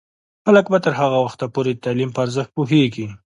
[0.45, 3.05] خلک به تر هغه وخته پورې د تعلیم په ارزښت پوهیږي.